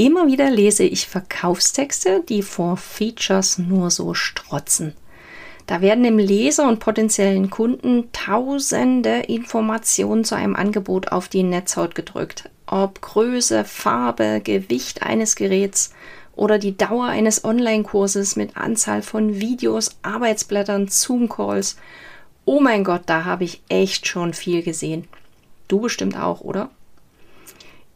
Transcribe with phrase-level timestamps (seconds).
[0.00, 4.94] Immer wieder lese ich Verkaufstexte, die vor Features nur so strotzen.
[5.66, 11.94] Da werden dem Leser und potenziellen Kunden tausende Informationen zu einem Angebot auf die Netzhaut
[11.94, 12.48] gedrückt.
[12.64, 15.92] Ob Größe, Farbe, Gewicht eines Geräts
[16.34, 21.76] oder die Dauer eines Online-Kurses mit Anzahl von Videos, Arbeitsblättern, Zoom-Calls.
[22.46, 25.06] Oh mein Gott, da habe ich echt schon viel gesehen.
[25.68, 26.70] Du bestimmt auch, oder?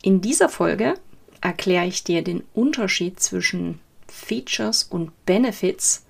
[0.03, 0.97] In dieser Folge
[1.45, 3.79] erkläre ich dir den Unterschied zwischen
[4.09, 6.05] Features und Benefits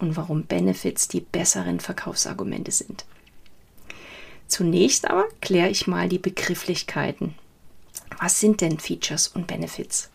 [0.00, 3.04] und warum Benefits die besseren Verkaufsargumente sind.
[4.48, 7.36] Zunächst aber kläre ich mal die Begrifflichkeiten.
[8.20, 10.10] Was sind denn Features und Benefits?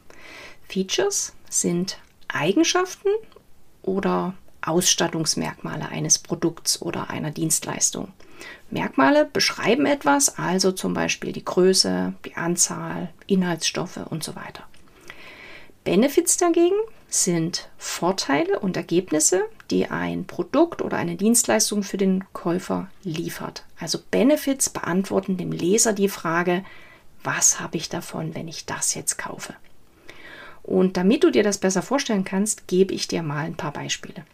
[0.68, 3.10] Features sind Eigenschaften
[3.84, 8.12] oder Ausstattungsmerkmale eines Produkts oder einer Dienstleistung.
[8.70, 14.64] Merkmale beschreiben etwas, also zum Beispiel die Größe, die Anzahl, Inhaltsstoffe und so weiter.
[15.84, 16.76] Benefits dagegen
[17.08, 23.64] sind Vorteile und Ergebnisse, die ein Produkt oder eine Dienstleistung für den Käufer liefert.
[23.80, 26.66] Also Benefits beantworten dem Leser die Frage,
[27.24, 29.56] was habe ich davon, wenn ich das jetzt kaufe?
[30.62, 34.26] Und damit du dir das besser vorstellen kannst, gebe ich dir mal ein paar Beispiele.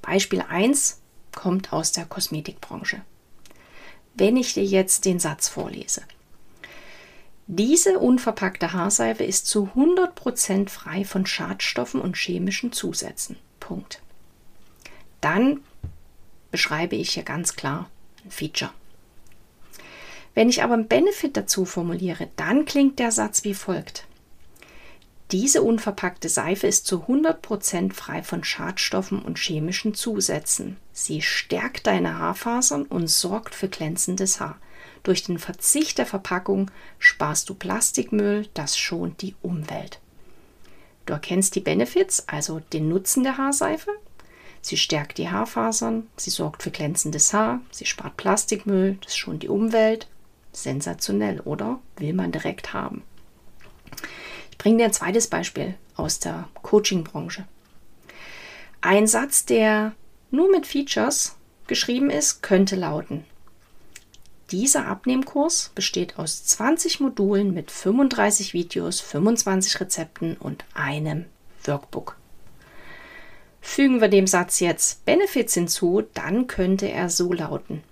[0.00, 1.02] Beispiel 1
[1.36, 3.02] kommt aus der Kosmetikbranche.
[4.14, 6.02] Wenn ich dir jetzt den Satz vorlese.
[7.46, 13.36] Diese unverpackte Haarseife ist zu 100% frei von Schadstoffen und chemischen Zusätzen.
[13.60, 14.02] Punkt.
[15.20, 15.60] Dann
[16.50, 17.88] beschreibe ich hier ganz klar
[18.24, 18.72] ein Feature.
[20.34, 24.06] Wenn ich aber einen Benefit dazu formuliere, dann klingt der Satz wie folgt.
[25.32, 30.76] Diese unverpackte Seife ist zu 100% frei von Schadstoffen und chemischen Zusätzen.
[30.92, 34.58] Sie stärkt deine Haarfasern und sorgt für glänzendes Haar.
[35.02, 36.70] Durch den Verzicht der Verpackung
[37.00, 40.00] sparst du Plastikmüll, das schont die Umwelt.
[41.06, 43.90] Du erkennst die Benefits, also den Nutzen der Haarseife.
[44.62, 49.48] Sie stärkt die Haarfasern, sie sorgt für glänzendes Haar, sie spart Plastikmüll, das schont die
[49.48, 50.08] Umwelt.
[50.52, 51.80] Sensationell, oder?
[51.96, 53.02] Will man direkt haben.
[54.66, 57.46] Bringe dir ein zweites Beispiel aus der Coaching-Branche.
[58.80, 59.92] Ein Satz, der
[60.32, 61.36] nur mit Features
[61.68, 63.24] geschrieben ist, könnte lauten,
[64.50, 71.26] dieser Abnehmkurs besteht aus 20 Modulen mit 35 Videos, 25 Rezepten und einem
[71.62, 72.16] Workbook.
[73.60, 77.84] Fügen wir dem Satz jetzt Benefits hinzu, dann könnte er so lauten.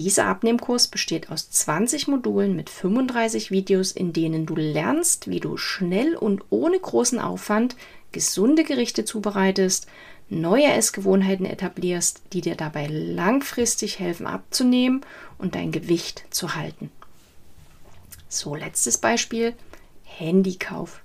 [0.00, 5.58] Dieser Abnehmkurs besteht aus 20 Modulen mit 35 Videos, in denen du lernst, wie du
[5.58, 7.76] schnell und ohne großen Aufwand
[8.10, 9.86] gesunde Gerichte zubereitest,
[10.30, 15.02] neue Essgewohnheiten etablierst, die dir dabei langfristig helfen abzunehmen
[15.36, 16.90] und dein Gewicht zu halten.
[18.30, 19.52] So, letztes Beispiel,
[20.04, 21.02] Handykauf.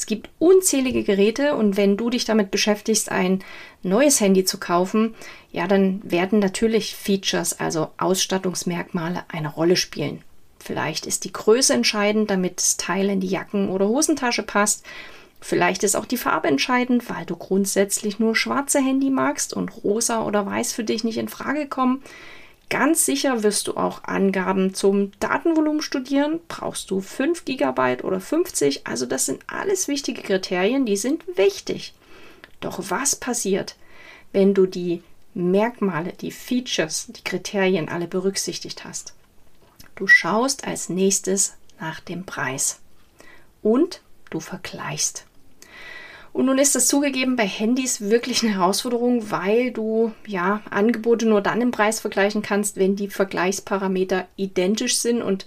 [0.00, 3.44] Es gibt unzählige Geräte und wenn du dich damit beschäftigst, ein
[3.82, 5.14] neues Handy zu kaufen,
[5.52, 10.22] ja, dann werden natürlich Features, also Ausstattungsmerkmale, eine Rolle spielen.
[10.58, 14.86] Vielleicht ist die Größe entscheidend, damit das Teil in die Jacken- oder Hosentasche passt.
[15.38, 20.24] Vielleicht ist auch die Farbe entscheidend, weil du grundsätzlich nur schwarze Handy magst und rosa
[20.24, 22.02] oder weiß für dich nicht in Frage kommen.
[22.70, 26.38] Ganz sicher wirst du auch Angaben zum Datenvolumen studieren.
[26.46, 28.86] Brauchst du 5 GB oder 50?
[28.86, 31.94] Also das sind alles wichtige Kriterien, die sind wichtig.
[32.60, 33.74] Doch was passiert,
[34.32, 35.02] wenn du die
[35.34, 39.14] Merkmale, die Features, die Kriterien alle berücksichtigt hast?
[39.96, 42.78] Du schaust als nächstes nach dem Preis
[43.62, 44.00] und
[44.30, 45.26] du vergleichst.
[46.32, 51.40] Und nun ist das zugegeben bei Handys wirklich eine Herausforderung, weil du ja Angebote nur
[51.40, 55.46] dann im Preis vergleichen kannst, wenn die Vergleichsparameter identisch sind und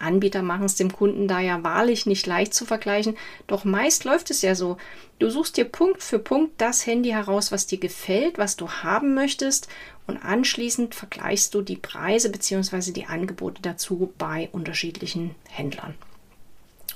[0.00, 3.16] Anbieter machen es dem Kunden da ja wahrlich nicht leicht zu vergleichen.
[3.46, 4.78] Doch meist läuft es ja so.
[5.18, 9.14] Du suchst dir Punkt für Punkt das Handy heraus, was dir gefällt, was du haben
[9.14, 9.68] möchtest
[10.06, 12.92] und anschließend vergleichst du die Preise bzw.
[12.92, 15.94] die Angebote dazu bei unterschiedlichen Händlern.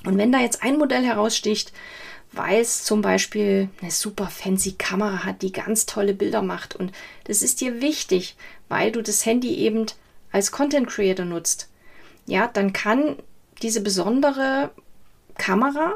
[0.05, 1.73] Und wenn da jetzt ein Modell heraussticht,
[2.31, 6.75] weil es zum Beispiel eine super fancy Kamera hat, die ganz tolle Bilder macht.
[6.75, 6.91] Und
[7.25, 8.35] das ist dir wichtig,
[8.67, 9.85] weil du das Handy eben
[10.31, 11.69] als Content Creator nutzt.
[12.25, 13.15] Ja, dann kann
[13.61, 14.71] diese besondere
[15.37, 15.93] Kamera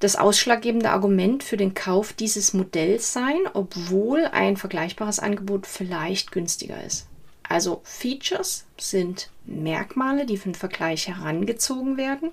[0.00, 6.82] das ausschlaggebende Argument für den Kauf dieses Modells sein, obwohl ein vergleichbares Angebot vielleicht günstiger
[6.84, 7.08] ist.
[7.48, 12.30] Also Features sind Merkmale, die für den Vergleich herangezogen werden.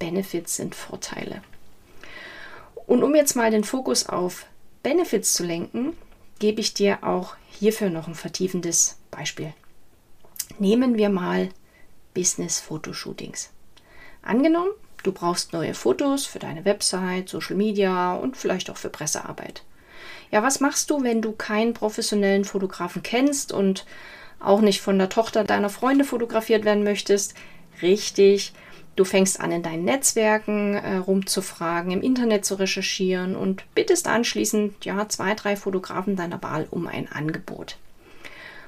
[0.00, 1.42] Benefits sind Vorteile.
[2.86, 4.46] Und um jetzt mal den Fokus auf
[4.82, 5.96] Benefits zu lenken,
[6.40, 9.54] gebe ich dir auch hierfür noch ein vertiefendes Beispiel.
[10.58, 11.50] Nehmen wir mal
[12.14, 13.50] Business-Fotoshootings.
[14.22, 19.62] Angenommen, Du brauchst neue Fotos für deine Website, Social Media und vielleicht auch für Pressearbeit.
[20.30, 23.86] Ja, was machst du, wenn du keinen professionellen Fotografen kennst und
[24.38, 27.34] auch nicht von der Tochter deiner Freunde fotografiert werden möchtest?
[27.82, 28.52] Richtig,
[29.00, 34.84] du fängst an, in deinen Netzwerken äh, rumzufragen, im Internet zu recherchieren und bittest anschließend
[34.84, 37.78] ja zwei, drei Fotografen deiner Wahl um ein Angebot.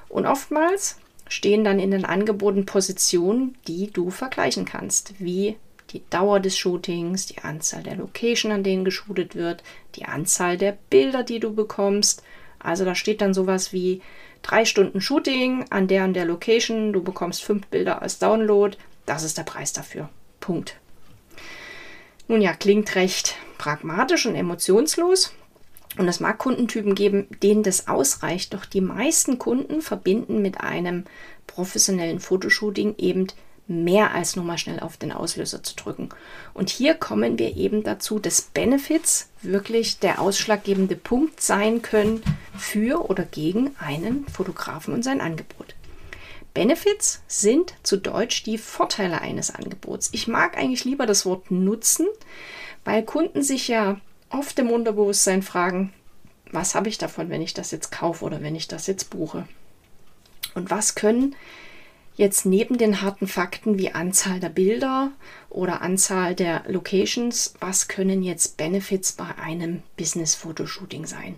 [0.09, 0.97] Und oftmals
[1.29, 5.55] stehen dann in den Angeboten Positionen, die du vergleichen kannst, wie
[5.91, 9.63] die Dauer des Shootings, die Anzahl der Location, an denen geshootet wird,
[9.95, 12.23] die Anzahl der Bilder, die du bekommst.
[12.57, 14.01] Also da steht dann sowas wie
[14.41, 18.75] drei Stunden Shooting an der und der Location, du bekommst fünf Bilder als Download,
[19.05, 20.09] das ist der Preis dafür.
[20.43, 20.75] Punkt.
[22.27, 25.31] Nun ja, klingt recht pragmatisch und emotionslos.
[25.97, 31.05] Und es mag Kundentypen geben, denen das ausreicht, doch die meisten Kunden verbinden mit einem
[31.47, 33.27] professionellen Fotoshooting eben
[33.67, 36.09] mehr als nur mal schnell auf den Auslöser zu drücken.
[36.53, 42.21] Und hier kommen wir eben dazu, dass Benefits wirklich der ausschlaggebende Punkt sein können
[42.57, 45.72] für oder gegen einen Fotografen und sein Angebot.
[46.53, 50.09] Benefits sind zu Deutsch die Vorteile eines Angebots.
[50.11, 52.07] Ich mag eigentlich lieber das Wort nutzen,
[52.85, 55.93] weil Kunden sich ja oft im Unterbewusstsein fragen,
[56.51, 59.47] was habe ich davon, wenn ich das jetzt kaufe oder wenn ich das jetzt buche?
[60.53, 61.35] Und was können
[62.15, 65.11] jetzt neben den harten Fakten wie Anzahl der Bilder
[65.49, 71.35] oder Anzahl der Locations, was können jetzt Benefits bei einem Business-Fotoshooting sein?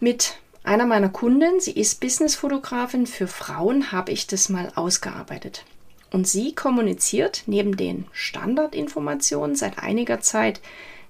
[0.00, 5.64] Mit einer meiner Kunden, sie ist Business-Fotografin für Frauen, habe ich das mal ausgearbeitet.
[6.10, 10.60] Und sie kommuniziert neben den Standardinformationen seit einiger Zeit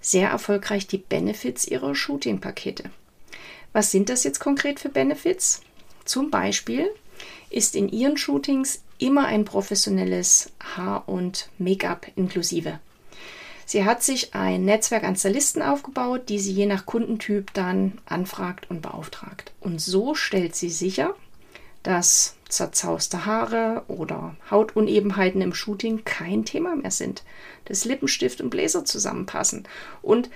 [0.00, 2.84] sehr erfolgreich die Benefits ihrer Shooting-Pakete.
[3.72, 5.60] Was sind das jetzt konkret für Benefits?
[6.04, 6.88] Zum Beispiel
[7.50, 12.78] ist in ihren Shootings immer ein professionelles Haar- und Make-up inklusive.
[13.68, 18.70] Sie hat sich ein Netzwerk an Stylisten aufgebaut, die sie je nach Kundentyp dann anfragt
[18.70, 19.52] und beauftragt.
[19.60, 21.14] Und so stellt sie sicher,
[21.82, 27.24] dass zerzauste Haare oder Hautunebenheiten im Shooting kein Thema mehr sind,
[27.66, 29.68] dass Lippenstift und Bläser zusammenpassen.
[30.00, 30.30] Und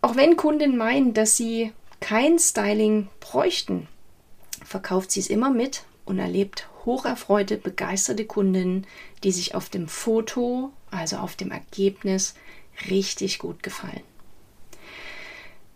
[0.00, 1.70] auch wenn Kunden meinen, dass sie
[2.00, 3.88] kein Styling bräuchten,
[4.64, 8.86] verkauft sie es immer mit und erlebt hocherfreute, begeisterte Kundinnen,
[9.22, 12.34] die sich auf dem Foto, also auf dem Ergebnis,
[12.90, 14.02] richtig gut gefallen.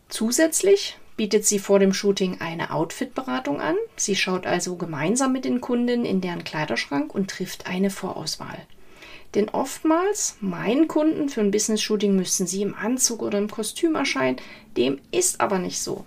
[0.09, 3.77] Zusätzlich bietet sie vor dem Shooting eine Outfit-Beratung an.
[3.97, 8.67] Sie schaut also gemeinsam mit den Kunden in deren Kleiderschrank und trifft eine Vorauswahl.
[9.35, 14.41] Denn oftmals, meinen Kunden für ein Business-Shooting müssten sie im Anzug oder im Kostüm erscheinen.
[14.77, 16.07] Dem ist aber nicht so.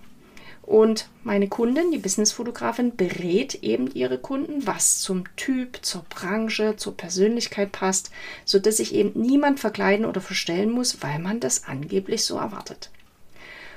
[0.62, 6.96] Und meine Kundin, die Businessfotografin, berät eben ihre Kunden, was zum Typ, zur Branche, zur
[6.96, 8.12] Persönlichkeit passt,
[8.44, 12.90] sodass sich eben niemand verkleiden oder verstellen muss, weil man das angeblich so erwartet.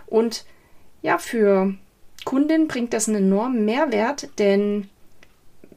[0.06, 0.46] Und
[1.02, 1.74] ja, für
[2.24, 4.90] Kundin bringt das einen enormen Mehrwert, denn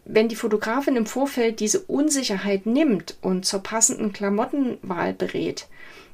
[0.04, 5.68] wenn die Fotografin im Vorfeld diese Unsicherheit nimmt und zur passenden Klamottenwahl berät,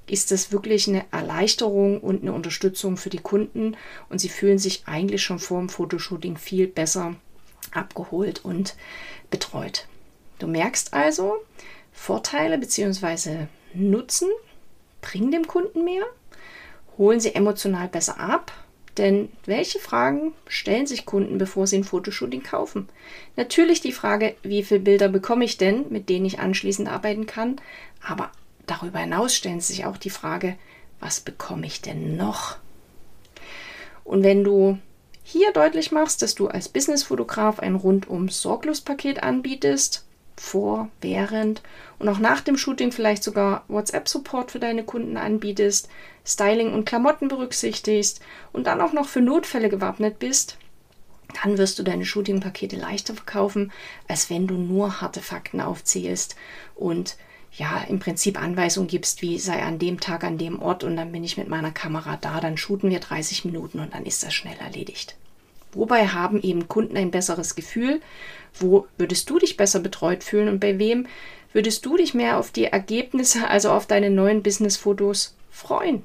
[0.07, 3.77] ist das wirklich eine Erleichterung und eine Unterstützung für die Kunden
[4.09, 7.15] und sie fühlen sich eigentlich schon vor dem Fotoshooting viel besser
[7.73, 8.77] abgeholt und
[9.31, 9.87] betreut.
[10.39, 11.37] Du merkst also,
[11.93, 13.47] Vorteile bzw.
[13.73, 14.29] Nutzen
[15.01, 16.05] bringen dem Kunden mehr,
[16.99, 18.53] holen sie emotional besser ab,
[18.99, 22.89] denn welche Fragen stellen sich Kunden, bevor sie ein Fotoshooting kaufen?
[23.37, 27.57] Natürlich die Frage, wie viele Bilder bekomme ich denn, mit denen ich anschließend arbeiten kann,
[28.07, 28.31] aber
[28.67, 30.57] darüber hinaus stellen sich auch die Frage,
[31.01, 32.57] was bekomme ich denn noch?
[34.05, 34.79] Und wenn du
[35.23, 40.05] hier deutlich machst, dass du als Businessfotograf ein rundum sorglos Paket anbietest,
[40.37, 41.63] vor, während
[41.99, 45.89] und auch nach dem Shooting vielleicht sogar WhatsApp-Support für deine Kunden anbietest,
[46.27, 48.21] Styling und Klamotten berücksichtigst
[48.53, 50.59] und dann auch noch für Notfälle gewappnet bist,
[51.43, 53.73] dann wirst du deine Shooting-Pakete leichter verkaufen,
[54.09, 56.37] als wenn du nur harte Fakten aufzählst
[56.75, 57.17] und
[57.57, 61.13] ja, im Prinzip Anweisungen gibst, wie sei an dem Tag an dem Ort und dann
[61.13, 64.35] bin ich mit meiner Kamera da, dann shooten wir 30 Minuten und dann ist das
[64.35, 65.15] schnell erledigt.
[65.73, 68.01] Wobei haben eben Kunden ein besseres Gefühl?
[68.59, 71.07] Wo würdest du dich besser betreut fühlen und bei wem
[71.55, 76.05] Würdest du dich mehr auf die Ergebnisse, also auf deine neuen Business-Fotos freuen?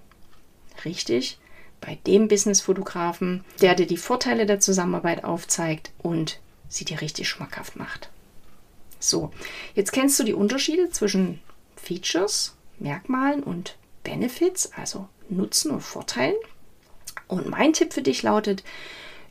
[0.85, 1.39] Richtig,
[1.81, 6.39] bei dem Business-Fotografen, der dir die Vorteile der Zusammenarbeit aufzeigt und
[6.69, 8.11] sie dir richtig schmackhaft macht.
[8.99, 9.31] So,
[9.75, 11.39] jetzt kennst du die Unterschiede zwischen
[11.75, 16.35] Features, Merkmalen und Benefits, also Nutzen und Vorteilen.
[17.27, 18.63] Und mein Tipp für dich lautet,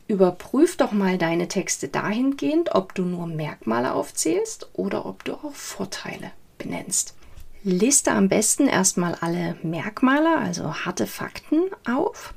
[0.07, 5.53] überprüf doch mal deine Texte dahingehend, ob du nur Merkmale aufzählst oder ob du auch
[5.53, 7.15] Vorteile benennst.
[7.63, 12.33] Liste am besten erstmal alle Merkmale, also harte Fakten auf,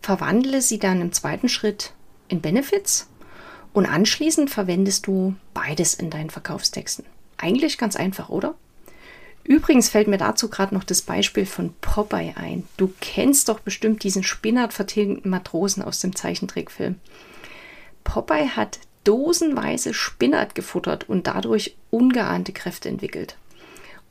[0.00, 1.92] verwandle sie dann im zweiten Schritt
[2.28, 3.08] in Benefits
[3.72, 7.04] und anschließend verwendest du beides in deinen Verkaufstexten.
[7.38, 8.54] Eigentlich ganz einfach, oder?
[9.44, 12.64] Übrigens fällt mir dazu gerade noch das Beispiel von Popeye ein.
[12.76, 14.72] Du kennst doch bestimmt diesen spinnert
[15.24, 16.96] Matrosen aus dem Zeichentrickfilm.
[18.04, 23.36] Popeye hat dosenweise Spinnert gefuttert und dadurch ungeahnte Kräfte entwickelt.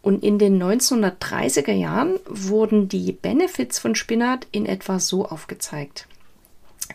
[0.01, 6.07] Und in den 1930er Jahren wurden die Benefits von Spinat in etwa so aufgezeigt.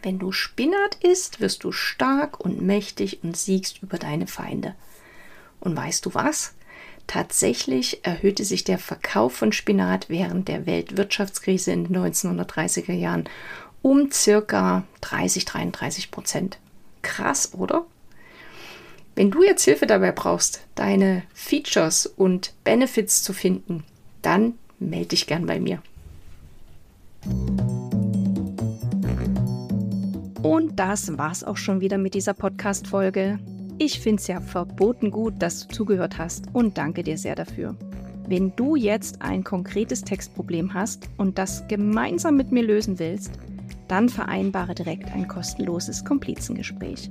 [0.02, 4.74] Wenn du Spinat isst, wirst du stark und mächtig und siegst über deine Feinde.
[5.60, 6.54] Und weißt du was?
[7.06, 13.28] Tatsächlich erhöhte sich der Verkauf von Spinat während der Weltwirtschaftskrise in den 1930er Jahren
[13.82, 16.58] um circa 30, 33 Prozent.
[17.02, 17.86] Krass, oder?
[19.14, 23.84] Wenn du jetzt Hilfe dabei brauchst, deine Features und Benefits zu finden,
[24.22, 25.80] dann melde dich gern bei mir.
[30.46, 33.40] Und das war's auch schon wieder mit dieser Podcast-Folge.
[33.78, 37.74] Ich finde es ja verboten gut, dass du zugehört hast und danke dir sehr dafür.
[38.28, 43.32] Wenn du jetzt ein konkretes Textproblem hast und das gemeinsam mit mir lösen willst,
[43.88, 47.10] dann vereinbare direkt ein kostenloses Komplizengespräch.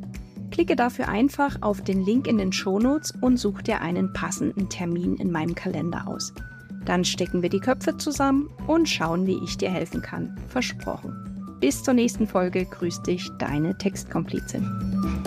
[0.51, 5.17] Klicke dafür einfach auf den Link in den Shownotes und such dir einen passenden Termin
[5.17, 6.33] in meinem Kalender aus.
[6.85, 10.37] Dann stecken wir die Köpfe zusammen und schauen, wie ich dir helfen kann.
[10.47, 11.24] Versprochen.
[11.59, 15.23] Bis zur nächsten Folge grüßt dich deine Textkomplizin.